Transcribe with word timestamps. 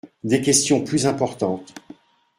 Des 0.23 0.41
questions 0.41 0.83
plus 0.83 1.05
importantes. 1.05 1.75